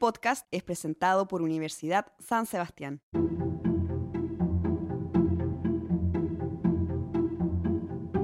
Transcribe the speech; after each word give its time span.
podcast 0.00 0.46
es 0.50 0.62
presentado 0.62 1.28
por 1.28 1.42
Universidad 1.42 2.06
San 2.18 2.46
Sebastián. 2.46 3.02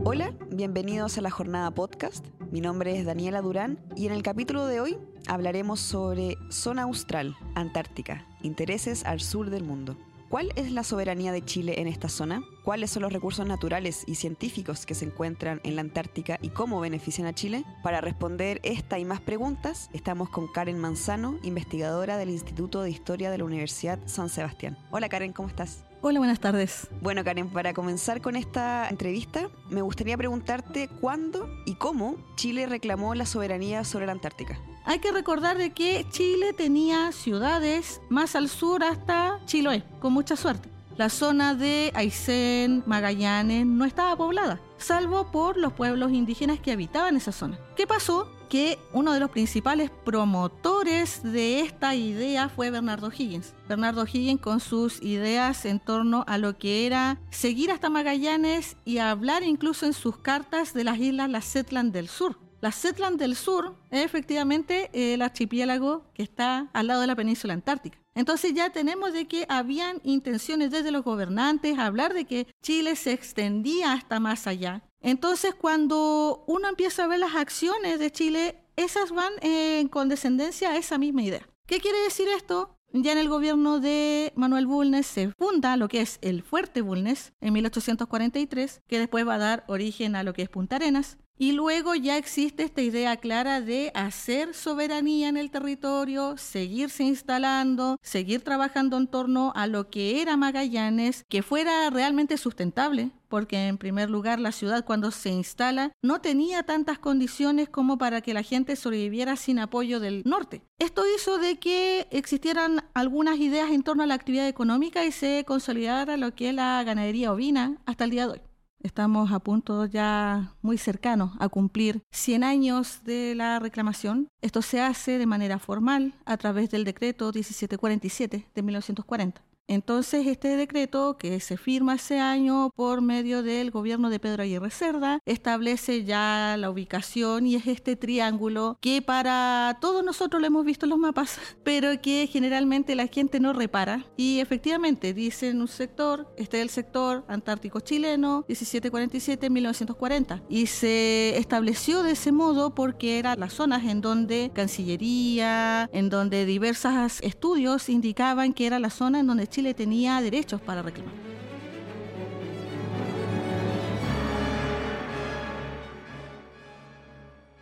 Hola, 0.02 0.34
bienvenidos 0.50 1.18
a 1.18 1.20
la 1.20 1.30
jornada 1.30 1.70
podcast. 1.72 2.26
Mi 2.50 2.62
nombre 2.62 2.98
es 2.98 3.04
Daniela 3.04 3.42
Durán 3.42 3.78
y 3.94 4.06
en 4.06 4.14
el 4.14 4.22
capítulo 4.22 4.64
de 4.64 4.80
hoy 4.80 4.98
hablaremos 5.28 5.78
sobre 5.78 6.38
zona 6.48 6.84
austral, 6.84 7.36
Antártica, 7.54 8.26
intereses 8.40 9.04
al 9.04 9.20
sur 9.20 9.50
del 9.50 9.62
mundo. 9.62 9.98
¿Cuál 10.28 10.52
es 10.56 10.72
la 10.72 10.82
soberanía 10.82 11.30
de 11.30 11.44
Chile 11.44 11.80
en 11.80 11.86
esta 11.86 12.08
zona? 12.08 12.42
¿Cuáles 12.64 12.90
son 12.90 13.02
los 13.02 13.12
recursos 13.12 13.46
naturales 13.46 14.02
y 14.08 14.16
científicos 14.16 14.84
que 14.84 14.96
se 14.96 15.04
encuentran 15.04 15.60
en 15.62 15.76
la 15.76 15.82
Antártica 15.82 16.36
y 16.42 16.48
cómo 16.48 16.80
benefician 16.80 17.28
a 17.28 17.32
Chile? 17.32 17.64
Para 17.84 18.00
responder 18.00 18.60
esta 18.64 18.98
y 18.98 19.04
más 19.04 19.20
preguntas, 19.20 19.88
estamos 19.92 20.28
con 20.28 20.48
Karen 20.48 20.80
Manzano, 20.80 21.38
investigadora 21.44 22.16
del 22.16 22.30
Instituto 22.30 22.82
de 22.82 22.90
Historia 22.90 23.30
de 23.30 23.38
la 23.38 23.44
Universidad 23.44 24.00
San 24.06 24.28
Sebastián. 24.28 24.76
Hola 24.90 25.08
Karen, 25.08 25.32
¿cómo 25.32 25.48
estás? 25.48 25.84
Hola, 26.08 26.20
buenas 26.20 26.38
tardes. 26.38 26.86
Bueno, 27.00 27.24
Karen, 27.24 27.48
para 27.48 27.74
comenzar 27.74 28.20
con 28.20 28.36
esta 28.36 28.88
entrevista, 28.88 29.50
me 29.70 29.82
gustaría 29.82 30.16
preguntarte 30.16 30.86
cuándo 31.00 31.50
y 31.64 31.74
cómo 31.74 32.14
Chile 32.36 32.66
reclamó 32.66 33.16
la 33.16 33.26
soberanía 33.26 33.82
sobre 33.82 34.06
la 34.06 34.12
Antártica. 34.12 34.56
Hay 34.84 35.00
que 35.00 35.10
recordar 35.10 35.58
de 35.58 35.70
que 35.70 36.06
Chile 36.10 36.52
tenía 36.52 37.10
ciudades 37.10 38.00
más 38.08 38.36
al 38.36 38.48
sur 38.48 38.84
hasta 38.84 39.40
Chiloé, 39.46 39.82
con 39.98 40.12
mucha 40.12 40.36
suerte. 40.36 40.68
La 40.96 41.08
zona 41.08 41.56
de 41.56 41.90
Aysén, 41.92 42.84
Magallanes 42.86 43.66
no 43.66 43.84
estaba 43.84 44.14
poblada, 44.14 44.60
salvo 44.78 45.30
por 45.30 45.56
los 45.56 45.72
pueblos 45.72 46.12
indígenas 46.12 46.60
que 46.60 46.72
habitaban 46.72 47.16
esa 47.16 47.32
zona. 47.32 47.58
¿Qué 47.76 47.86
pasó? 47.86 48.30
Que 48.48 48.78
uno 48.92 49.12
de 49.12 49.20
los 49.20 49.30
principales 49.30 49.90
promotores 50.04 51.22
de 51.22 51.60
esta 51.60 51.94
idea 51.94 52.48
fue 52.48 52.70
Bernardo 52.70 53.10
Higgins. 53.10 53.54
Bernardo 53.68 54.04
Higgins 54.04 54.40
con 54.40 54.60
sus 54.60 55.02
ideas 55.02 55.64
en 55.64 55.80
torno 55.80 56.24
a 56.28 56.38
lo 56.38 56.56
que 56.56 56.86
era 56.86 57.18
seguir 57.30 57.72
hasta 57.72 57.90
Magallanes 57.90 58.76
y 58.84 58.98
hablar 58.98 59.42
incluso 59.42 59.86
en 59.86 59.92
sus 59.92 60.18
cartas 60.18 60.74
de 60.74 60.84
las 60.84 60.98
islas 60.98 61.28
Las 61.28 61.50
Zetland 61.50 61.92
del 61.92 62.08
Sur. 62.08 62.45
Las 62.60 62.80
Zetland 62.80 63.18
del 63.18 63.36
Sur 63.36 63.76
es 63.90 64.04
efectivamente 64.04 64.90
el 64.92 65.22
archipiélago 65.22 66.04
que 66.14 66.22
está 66.22 66.70
al 66.72 66.86
lado 66.86 67.02
de 67.02 67.06
la 67.06 67.16
península 67.16 67.52
antártica. 67.52 67.98
Entonces 68.14 68.54
ya 68.54 68.70
tenemos 68.70 69.12
de 69.12 69.28
que 69.28 69.44
habían 69.48 70.00
intenciones 70.02 70.70
desde 70.70 70.90
los 70.90 71.04
gobernantes 71.04 71.78
hablar 71.78 72.14
de 72.14 72.24
que 72.24 72.46
Chile 72.62 72.96
se 72.96 73.12
extendía 73.12 73.92
hasta 73.92 74.20
más 74.20 74.46
allá. 74.46 74.82
Entonces 75.00 75.54
cuando 75.54 76.44
uno 76.46 76.68
empieza 76.68 77.04
a 77.04 77.08
ver 77.08 77.18
las 77.18 77.34
acciones 77.34 77.98
de 77.98 78.10
Chile, 78.10 78.56
esas 78.76 79.10
van 79.10 79.32
en 79.42 79.88
condescendencia 79.88 80.70
a 80.70 80.76
esa 80.76 80.96
misma 80.96 81.22
idea. 81.22 81.46
¿Qué 81.66 81.78
quiere 81.80 81.98
decir 82.00 82.26
esto? 82.28 82.76
Ya 82.92 83.12
en 83.12 83.18
el 83.18 83.28
gobierno 83.28 83.80
de 83.80 84.32
Manuel 84.36 84.66
Bulnes 84.66 85.06
se 85.06 85.30
funda 85.32 85.76
lo 85.76 85.88
que 85.88 86.00
es 86.00 86.18
el 86.22 86.42
Fuerte 86.42 86.80
Bulnes 86.80 87.34
en 87.40 87.52
1843, 87.52 88.80
que 88.86 88.98
después 88.98 89.26
va 89.26 89.34
a 89.34 89.38
dar 89.38 89.64
origen 89.66 90.16
a 90.16 90.22
lo 90.22 90.32
que 90.32 90.42
es 90.42 90.48
Punta 90.48 90.76
Arenas. 90.76 91.18
Y 91.38 91.52
luego 91.52 91.94
ya 91.94 92.16
existe 92.16 92.62
esta 92.62 92.80
idea 92.80 93.18
clara 93.18 93.60
de 93.60 93.92
hacer 93.94 94.54
soberanía 94.54 95.28
en 95.28 95.36
el 95.36 95.50
territorio, 95.50 96.38
seguirse 96.38 97.04
instalando, 97.04 97.98
seguir 98.00 98.40
trabajando 98.42 98.96
en 98.96 99.06
torno 99.06 99.52
a 99.54 99.66
lo 99.66 99.90
que 99.90 100.22
era 100.22 100.38
Magallanes, 100.38 101.24
que 101.28 101.42
fuera 101.42 101.90
realmente 101.90 102.38
sustentable, 102.38 103.10
porque 103.28 103.66
en 103.66 103.76
primer 103.76 104.08
lugar 104.08 104.40
la 104.40 104.50
ciudad 104.50 104.86
cuando 104.86 105.10
se 105.10 105.28
instala 105.28 105.92
no 106.00 106.22
tenía 106.22 106.62
tantas 106.62 106.98
condiciones 106.98 107.68
como 107.68 107.98
para 107.98 108.22
que 108.22 108.32
la 108.32 108.42
gente 108.42 108.74
sobreviviera 108.74 109.36
sin 109.36 109.58
apoyo 109.58 110.00
del 110.00 110.22
norte. 110.24 110.62
Esto 110.78 111.04
hizo 111.14 111.36
de 111.36 111.58
que 111.58 112.08
existieran 112.12 112.82
algunas 112.94 113.38
ideas 113.38 113.72
en 113.72 113.82
torno 113.82 114.04
a 114.04 114.06
la 114.06 114.14
actividad 114.14 114.48
económica 114.48 115.04
y 115.04 115.12
se 115.12 115.44
consolidara 115.46 116.16
lo 116.16 116.34
que 116.34 116.48
es 116.48 116.54
la 116.54 116.82
ganadería 116.82 117.30
ovina 117.30 117.76
hasta 117.84 118.04
el 118.04 118.10
día 118.10 118.26
de 118.26 118.32
hoy. 118.32 118.40
Estamos 118.86 119.32
a 119.32 119.40
punto 119.40 119.84
ya 119.86 120.54
muy 120.62 120.78
cercanos 120.78 121.32
a 121.40 121.48
cumplir 121.48 122.04
100 122.12 122.44
años 122.44 123.00
de 123.02 123.34
la 123.34 123.58
reclamación. 123.58 124.28
Esto 124.42 124.62
se 124.62 124.80
hace 124.80 125.18
de 125.18 125.26
manera 125.26 125.58
formal 125.58 126.14
a 126.24 126.36
través 126.36 126.70
del 126.70 126.84
decreto 126.84 127.32
1747 127.34 128.46
de 128.54 128.62
1940. 128.62 129.42
Entonces, 129.68 130.26
este 130.26 130.56
decreto 130.56 131.16
que 131.18 131.40
se 131.40 131.56
firma 131.56 131.94
ese 131.94 132.20
año 132.20 132.70
por 132.74 133.00
medio 133.00 133.42
del 133.42 133.70
gobierno 133.70 134.10
de 134.10 134.20
Pedro 134.20 134.44
Aguirre 134.44 134.70
Cerda 134.70 135.20
establece 135.26 136.04
ya 136.04 136.56
la 136.58 136.70
ubicación 136.70 137.46
y 137.46 137.56
es 137.56 137.66
este 137.66 137.96
triángulo 137.96 138.78
que 138.80 139.02
para 139.02 139.78
todos 139.80 140.04
nosotros 140.04 140.40
lo 140.40 140.46
hemos 140.46 140.64
visto 140.64 140.86
en 140.86 140.90
los 140.90 140.98
mapas, 140.98 141.38
pero 141.64 142.00
que 142.00 142.28
generalmente 142.30 142.94
la 142.94 143.08
gente 143.08 143.40
no 143.40 143.52
repara. 143.52 144.06
Y 144.16 144.38
efectivamente, 144.40 145.12
dice 145.14 145.48
en 145.48 145.60
un 145.60 145.68
sector, 145.68 146.32
este 146.36 146.58
es 146.58 146.62
el 146.62 146.70
sector 146.70 147.24
antártico 147.26 147.80
chileno, 147.80 148.44
1747-1940. 148.48 150.42
Y 150.48 150.66
se 150.66 151.36
estableció 151.38 152.02
de 152.02 152.12
ese 152.12 152.30
modo 152.30 152.74
porque 152.74 153.18
eran 153.18 153.40
las 153.40 153.52
zonas 153.54 153.84
en 153.84 154.00
donde 154.00 154.50
Cancillería, 154.54 155.90
en 155.92 156.08
donde 156.08 156.46
diversos 156.46 157.20
estudios 157.22 157.88
indicaban 157.88 158.52
que 158.52 158.66
era 158.66 158.78
la 158.78 158.90
zona 158.90 159.20
en 159.20 159.26
donde 159.26 159.48
Chile 159.56 159.72
tenía 159.72 160.20
derechos 160.20 160.60
para 160.60 160.82
reclamar. 160.82 161.14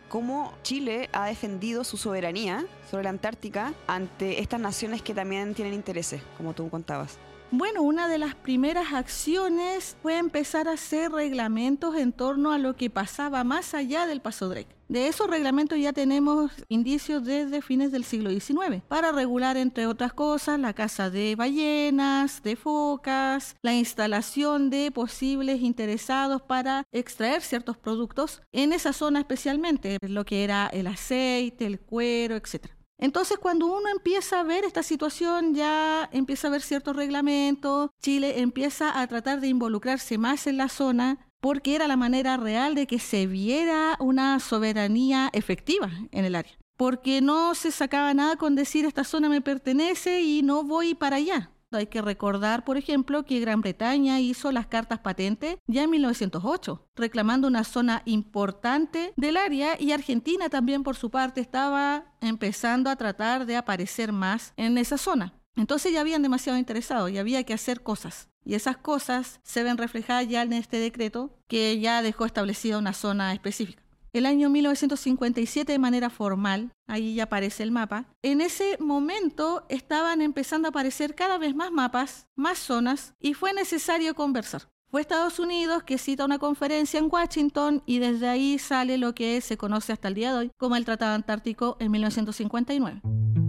¿Cómo 0.09 0.53
Chile 0.61 1.09
ha 1.13 1.27
defendido 1.27 1.85
su 1.85 1.95
soberanía 1.95 2.65
sobre 2.91 3.05
la 3.05 3.11
Antártica 3.11 3.73
ante 3.87 4.41
estas 4.41 4.59
naciones 4.59 5.01
que 5.03 5.13
también 5.13 5.53
tienen 5.53 5.73
intereses, 5.73 6.21
como 6.35 6.51
tú 6.51 6.69
contabas? 6.69 7.17
Bueno, 7.49 7.81
una 7.81 8.09
de 8.09 8.17
las 8.17 8.35
primeras 8.35 8.91
acciones 8.91 9.95
fue 10.01 10.17
empezar 10.17 10.67
a 10.67 10.73
hacer 10.73 11.13
reglamentos 11.13 11.95
en 11.95 12.11
torno 12.11 12.51
a 12.51 12.57
lo 12.57 12.75
que 12.75 12.89
pasaba 12.89 13.45
más 13.45 13.73
allá 13.73 14.05
del 14.05 14.19
Paso 14.19 14.49
Drake. 14.49 14.74
De 14.87 15.07
esos 15.07 15.27
reglamentos 15.27 15.79
ya 15.79 15.93
tenemos 15.93 16.51
indicios 16.69 17.23
desde 17.23 17.63
fines 17.63 17.91
del 17.91 18.03
siglo 18.03 18.29
XIX 18.29 18.83
para 18.87 19.11
regular, 19.11 19.57
entre 19.57 19.87
otras 19.87 20.13
cosas, 20.13 20.59
la 20.59 20.73
caza 20.73 21.09
de 21.09 21.35
ballenas, 21.35 22.43
de 22.43 22.55
focas, 22.55 23.55
la 23.63 23.73
instalación 23.73 24.69
de 24.69 24.91
posibles 24.91 25.61
interesados 25.61 26.43
para 26.43 26.83
extraer 26.91 27.41
ciertos 27.41 27.77
productos 27.77 28.43
en 28.51 28.73
esa 28.73 28.93
zona 28.93 29.19
especialmente, 29.19 29.97
lo 30.01 30.23
que 30.23 30.43
era 30.43 30.67
el 30.67 30.85
aceite, 30.85 31.65
el 31.65 31.79
cuero, 31.79 32.35
etc. 32.35 32.67
Entonces, 32.97 33.37
cuando 33.39 33.65
uno 33.65 33.89
empieza 33.89 34.39
a 34.39 34.43
ver 34.43 34.63
esta 34.63 34.83
situación, 34.83 35.53
ya 35.53 36.09
empieza 36.13 36.47
a 36.47 36.51
ver 36.51 36.61
ciertos 36.61 36.95
reglamentos, 36.95 37.89
Chile 38.01 38.39
empieza 38.39 39.01
a 39.01 39.07
tratar 39.07 39.41
de 39.41 39.47
involucrarse 39.47 40.17
más 40.17 40.47
en 40.47 40.57
la 40.57 40.69
zona 40.69 41.24
porque 41.45 41.75
era 41.75 41.87
la 41.87 41.95
manera 41.95 42.37
real 42.37 42.73
de 42.73 42.87
que 42.87 42.97
se 42.97 43.27
viera 43.27 43.97
una 43.99 44.39
soberanía 44.39 45.29
efectiva 45.31 45.91
en 46.09 46.25
el 46.25 46.33
área. 46.33 46.53
Porque 46.75 47.21
no 47.21 47.53
se 47.53 47.69
sacaba 47.69 48.15
nada 48.15 48.35
con 48.35 48.55
decir 48.55 48.83
esta 48.83 49.03
zona 49.03 49.29
me 49.29 49.41
pertenece 49.41 50.21
y 50.21 50.41
no 50.41 50.63
voy 50.63 50.95
para 50.95 51.17
allá. 51.17 51.51
Hay 51.69 51.85
que 51.85 52.01
recordar, 52.01 52.63
por 52.63 52.77
ejemplo, 52.77 53.25
que 53.25 53.39
Gran 53.39 53.61
Bretaña 53.61 54.19
hizo 54.19 54.51
las 54.51 54.65
cartas 54.65 54.97
patentes 54.97 55.57
ya 55.67 55.83
en 55.83 55.91
1908, 55.91 56.89
reclamando 56.95 57.47
una 57.47 57.63
zona 57.63 58.01
importante 58.05 59.13
del 59.15 59.37
área 59.37 59.79
y 59.79 59.91
Argentina 59.91 60.49
también 60.49 60.81
por 60.81 60.95
su 60.95 61.11
parte 61.11 61.41
estaba 61.41 62.05
empezando 62.21 62.89
a 62.89 62.95
tratar 62.95 63.45
de 63.45 63.55
aparecer 63.55 64.11
más 64.11 64.51
en 64.57 64.79
esa 64.79 64.97
zona. 64.97 65.35
Entonces 65.55 65.93
ya 65.93 66.01
habían 66.01 66.21
demasiado 66.21 66.57
interesados 66.57 67.11
y 67.11 67.17
había 67.17 67.43
que 67.43 67.53
hacer 67.53 67.81
cosas. 67.81 68.29
Y 68.43 68.55
esas 68.55 68.77
cosas 68.77 69.39
se 69.43 69.63
ven 69.63 69.77
reflejadas 69.77 70.27
ya 70.27 70.43
en 70.43 70.53
este 70.53 70.77
decreto 70.77 71.37
que 71.47 71.79
ya 71.79 72.01
dejó 72.01 72.25
establecida 72.25 72.77
una 72.77 72.93
zona 72.93 73.33
específica 73.33 73.85
el 74.17 74.25
año 74.25 74.49
1957 74.49 75.73
de 75.73 75.77
manera 75.77 76.09
formal, 76.09 76.71
ahí 76.87 77.15
ya 77.15 77.23
aparece 77.23 77.63
el 77.63 77.71
mapa, 77.71 78.05
en 78.21 78.39
ese 78.39 78.77
momento 78.79 79.65
estaban 79.67 80.21
empezando 80.21 80.67
a 80.67 80.69
aparecer 80.69 81.15
cada 81.15 81.37
vez 81.37 81.53
más 81.53 81.69
mapas, 81.71 82.27
más 82.35 82.57
zonas, 82.57 83.13
y 83.19 83.33
fue 83.33 83.51
necesario 83.51 84.15
conversar. 84.15 84.69
Fue 84.89 85.01
Estados 85.01 85.39
Unidos 85.39 85.83
que 85.83 85.97
cita 85.97 86.23
una 86.23 86.39
conferencia 86.39 86.97
en 86.97 87.09
Washington 87.11 87.83
y 87.85 87.99
desde 87.99 88.29
ahí 88.29 88.57
sale 88.57 88.97
lo 88.97 89.13
que 89.13 89.41
se 89.41 89.57
conoce 89.57 89.91
hasta 89.91 90.07
el 90.07 90.13
día 90.13 90.31
de 90.31 90.39
hoy 90.39 90.51
como 90.55 90.77
el 90.77 90.85
Tratado 90.85 91.13
Antártico 91.13 91.75
en 91.81 91.91
1959. 91.91 93.44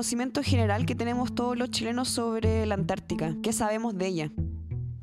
Conocimiento 0.00 0.42
general 0.42 0.86
que 0.86 0.94
tenemos 0.94 1.34
todos 1.34 1.58
los 1.58 1.70
chilenos 1.70 2.08
sobre 2.08 2.64
la 2.64 2.74
Antártica. 2.74 3.36
¿Qué 3.42 3.52
sabemos 3.52 3.98
de 3.98 4.06
ella? 4.06 4.32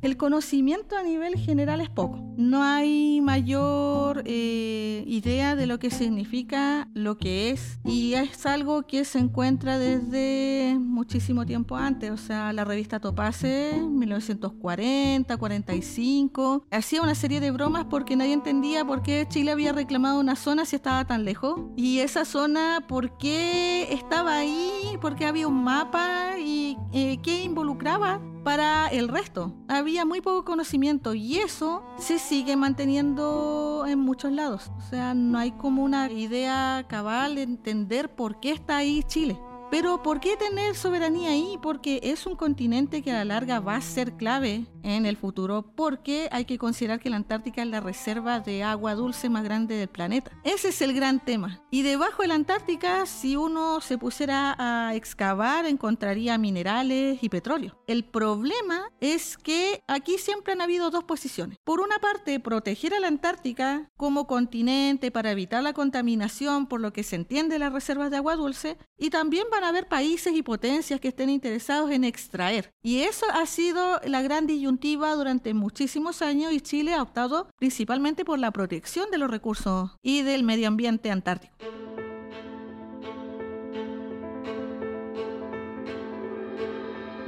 El 0.02 0.16
conocimiento 0.16 0.96
a 0.96 1.04
nivel 1.04 1.36
general 1.36 1.80
es 1.80 1.88
poco. 1.88 2.27
No 2.38 2.62
hay 2.62 3.20
mayor 3.20 4.22
eh, 4.24 5.02
idea 5.08 5.56
de 5.56 5.66
lo 5.66 5.80
que 5.80 5.90
significa 5.90 6.86
lo 6.94 7.18
que 7.18 7.50
es 7.50 7.80
y 7.84 8.14
es 8.14 8.46
algo 8.46 8.86
que 8.86 9.04
se 9.04 9.18
encuentra 9.18 9.76
desde 9.76 10.76
muchísimo 10.78 11.44
tiempo 11.46 11.74
antes. 11.74 12.12
O 12.12 12.16
sea, 12.16 12.52
la 12.52 12.64
revista 12.64 13.00
Topace, 13.00 13.82
1940, 13.82 15.36
45, 15.36 16.64
hacía 16.70 17.02
una 17.02 17.16
serie 17.16 17.40
de 17.40 17.50
bromas 17.50 17.86
porque 17.86 18.14
nadie 18.14 18.34
entendía 18.34 18.84
por 18.84 19.02
qué 19.02 19.26
Chile 19.28 19.50
había 19.50 19.72
reclamado 19.72 20.20
una 20.20 20.36
zona 20.36 20.64
si 20.64 20.76
estaba 20.76 21.04
tan 21.08 21.24
lejos. 21.24 21.60
Y 21.76 21.98
esa 21.98 22.24
zona, 22.24 22.84
¿por 22.86 23.18
qué 23.18 23.92
estaba 23.92 24.36
ahí? 24.36 24.96
¿Por 25.00 25.16
qué 25.16 25.26
había 25.26 25.48
un 25.48 25.64
mapa? 25.64 26.38
¿Y 26.38 26.76
eh, 26.92 27.18
qué 27.20 27.42
involucraba? 27.42 28.20
para 28.48 28.88
el 28.88 29.08
resto. 29.08 29.54
Había 29.68 30.06
muy 30.06 30.22
poco 30.22 30.42
conocimiento 30.44 31.12
y 31.12 31.36
eso 31.36 31.82
se 31.98 32.18
sigue 32.28 32.56
manteniendo 32.56 33.86
en 33.88 33.98
muchos 34.00 34.32
lados. 34.32 34.70
O 34.76 34.82
sea, 34.82 35.14
no 35.14 35.38
hay 35.38 35.52
como 35.52 35.82
una 35.82 36.10
idea 36.12 36.84
cabal 36.86 37.36
de 37.36 37.42
entender 37.42 38.14
por 38.14 38.38
qué 38.38 38.52
está 38.52 38.76
ahí 38.76 39.02
Chile. 39.02 39.38
Pero 39.70 40.02
¿por 40.02 40.18
qué 40.20 40.36
tener 40.36 40.74
soberanía 40.74 41.30
ahí? 41.30 41.58
Porque 41.60 42.00
es 42.02 42.26
un 42.26 42.36
continente 42.36 43.02
que 43.02 43.10
a 43.10 43.16
la 43.16 43.24
larga 43.26 43.60
va 43.60 43.76
a 43.76 43.80
ser 43.82 44.14
clave 44.14 44.64
en 44.82 45.04
el 45.04 45.18
futuro 45.18 45.62
porque 45.76 46.28
hay 46.32 46.46
que 46.46 46.56
considerar 46.56 47.00
que 47.00 47.10
la 47.10 47.16
Antártica 47.16 47.62
es 47.62 47.68
la 47.68 47.80
reserva 47.80 48.40
de 48.40 48.62
agua 48.62 48.94
dulce 48.94 49.28
más 49.28 49.44
grande 49.44 49.76
del 49.76 49.88
planeta. 49.88 50.30
Ese 50.42 50.68
es 50.68 50.80
el 50.80 50.94
gran 50.94 51.20
tema. 51.20 51.62
Y 51.70 51.82
debajo 51.82 52.22
de 52.22 52.28
la 52.28 52.34
Antártica, 52.34 53.04
si 53.04 53.36
uno 53.36 53.82
se 53.82 53.98
pusiera 53.98 54.56
a 54.58 54.94
excavar, 54.94 55.66
encontraría 55.66 56.38
minerales 56.38 57.22
y 57.22 57.28
petróleo. 57.28 57.78
El 57.86 58.04
problema 58.04 58.90
es 59.00 59.36
que 59.36 59.82
aquí 59.86 60.16
siempre 60.16 60.54
han 60.54 60.62
habido 60.62 60.90
dos 60.90 61.04
posiciones. 61.04 61.58
Por 61.64 61.80
una 61.80 61.98
parte, 61.98 62.40
proteger 62.40 62.94
a 62.94 63.00
la 63.00 63.08
Antártica 63.08 63.90
como 63.98 64.26
continente 64.26 65.10
para 65.10 65.30
evitar 65.30 65.62
la 65.62 65.74
contaminación 65.74 66.66
por 66.66 66.80
lo 66.80 66.92
que 66.92 67.02
se 67.02 67.16
entiende 67.16 67.58
las 67.58 67.72
reservas 67.72 68.10
de 68.10 68.16
agua 68.16 68.36
dulce 68.36 68.78
y 68.96 69.10
también 69.10 69.46
van 69.58 69.64
a 69.64 69.68
haber 69.70 69.88
países 69.88 70.36
y 70.36 70.42
potencias 70.42 71.00
que 71.00 71.08
estén 71.08 71.30
interesados 71.30 71.90
en 71.90 72.04
extraer. 72.04 72.70
Y 72.80 73.00
eso 73.00 73.26
ha 73.32 73.44
sido 73.44 74.00
la 74.04 74.22
gran 74.22 74.46
disyuntiva 74.46 75.12
durante 75.16 75.52
muchísimos 75.52 76.22
años 76.22 76.52
y 76.52 76.60
Chile 76.60 76.94
ha 76.94 77.02
optado 77.02 77.48
principalmente 77.58 78.24
por 78.24 78.38
la 78.38 78.52
protección 78.52 79.10
de 79.10 79.18
los 79.18 79.28
recursos 79.28 79.90
y 80.00 80.22
del 80.22 80.44
medio 80.44 80.68
ambiente 80.68 81.10
antártico. 81.10 81.56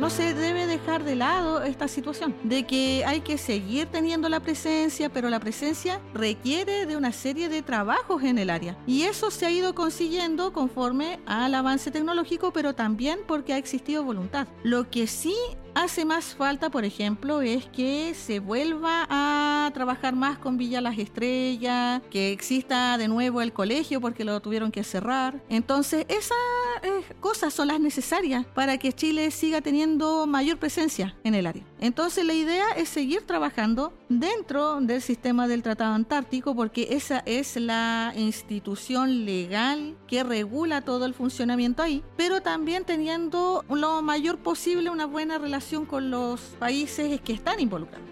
No 0.00 0.08
se 0.08 0.32
debe 0.32 0.66
dejar 0.66 1.04
de 1.04 1.14
lado 1.14 1.62
esta 1.62 1.86
situación, 1.86 2.34
de 2.42 2.66
que 2.66 3.04
hay 3.06 3.20
que 3.20 3.36
seguir 3.36 3.86
teniendo 3.86 4.30
la 4.30 4.40
presencia, 4.40 5.10
pero 5.10 5.28
la 5.28 5.40
presencia 5.40 6.00
requiere 6.14 6.86
de 6.86 6.96
una 6.96 7.12
serie 7.12 7.50
de 7.50 7.60
trabajos 7.60 8.22
en 8.22 8.38
el 8.38 8.48
área. 8.48 8.78
Y 8.86 9.02
eso 9.02 9.30
se 9.30 9.44
ha 9.44 9.50
ido 9.50 9.74
consiguiendo 9.74 10.54
conforme 10.54 11.20
al 11.26 11.54
avance 11.54 11.90
tecnológico, 11.90 12.50
pero 12.50 12.74
también 12.74 13.20
porque 13.26 13.52
ha 13.52 13.58
existido 13.58 14.02
voluntad. 14.02 14.48
Lo 14.62 14.88
que 14.88 15.06
sí 15.06 15.34
hace 15.74 16.04
más 16.04 16.34
falta, 16.34 16.70
por 16.70 16.84
ejemplo, 16.84 17.42
es 17.42 17.66
que 17.66 18.14
se 18.14 18.40
vuelva 18.40 19.06
a 19.08 19.70
trabajar 19.74 20.14
más 20.14 20.38
con 20.38 20.56
Villa 20.56 20.80
Las 20.80 20.98
Estrellas, 20.98 22.02
que 22.10 22.32
exista 22.32 22.96
de 22.98 23.08
nuevo 23.08 23.42
el 23.42 23.52
colegio 23.52 24.00
porque 24.00 24.24
lo 24.24 24.40
tuvieron 24.40 24.72
que 24.72 24.82
cerrar. 24.82 25.42
Entonces, 25.48 26.06
esas 26.08 26.36
eh, 26.82 27.02
cosas 27.20 27.52
son 27.54 27.68
las 27.68 27.80
necesarias 27.80 28.46
para 28.54 28.78
que 28.78 28.92
Chile 28.92 29.30
siga 29.30 29.60
teniendo 29.60 30.26
mayor 30.26 30.58
presencia 30.58 31.14
en 31.24 31.34
el 31.34 31.46
área. 31.46 31.62
Entonces, 31.80 32.24
la 32.24 32.34
idea 32.34 32.70
es 32.76 32.88
seguir 32.88 33.22
trabajando 33.22 33.92
dentro 34.08 34.80
del 34.80 35.00
sistema 35.00 35.48
del 35.48 35.62
Tratado 35.62 35.94
Antártico 35.94 36.54
porque 36.54 36.88
esa 36.90 37.22
es 37.26 37.56
la 37.56 38.12
institución 38.16 39.24
legal 39.24 39.96
que 40.06 40.22
regula 40.22 40.82
todo 40.82 41.06
el 41.06 41.14
funcionamiento 41.14 41.82
ahí, 41.82 42.02
pero 42.16 42.42
también 42.42 42.84
teniendo 42.84 43.64
lo 43.68 44.02
mayor 44.02 44.38
posible 44.38 44.90
una 44.90 45.06
buena 45.06 45.38
relación 45.38 45.86
con 45.86 46.10
los 46.10 46.40
países 46.58 47.20
que 47.20 47.32
están 47.32 47.60
involucrados. 47.60 48.09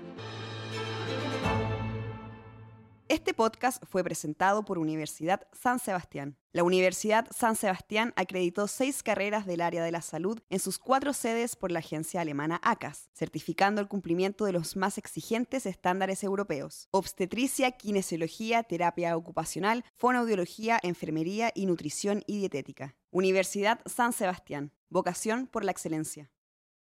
Este 3.18 3.34
podcast 3.34 3.82
fue 3.84 4.04
presentado 4.04 4.64
por 4.64 4.78
Universidad 4.78 5.48
San 5.52 5.80
Sebastián. 5.80 6.36
La 6.52 6.62
Universidad 6.62 7.26
San 7.36 7.56
Sebastián 7.56 8.12
acreditó 8.14 8.68
seis 8.68 9.02
carreras 9.02 9.44
del 9.44 9.60
área 9.60 9.82
de 9.82 9.90
la 9.90 10.02
salud 10.02 10.38
en 10.50 10.60
sus 10.60 10.78
cuatro 10.78 11.12
sedes 11.12 11.56
por 11.56 11.72
la 11.72 11.80
agencia 11.80 12.20
alemana 12.20 12.60
ACAS, 12.62 13.10
certificando 13.12 13.80
el 13.80 13.88
cumplimiento 13.88 14.44
de 14.44 14.52
los 14.52 14.76
más 14.76 14.98
exigentes 14.98 15.66
estándares 15.66 16.22
europeos. 16.22 16.86
Obstetricia, 16.92 17.72
kinesiología, 17.72 18.62
terapia 18.62 19.16
ocupacional, 19.16 19.84
fonoaudiología, 19.96 20.78
enfermería 20.84 21.50
y 21.52 21.66
nutrición 21.66 22.22
y 22.28 22.38
dietética. 22.38 22.94
Universidad 23.10 23.80
San 23.86 24.12
Sebastián. 24.12 24.70
Vocación 24.90 25.48
por 25.48 25.64
la 25.64 25.72
excelencia. 25.72 26.30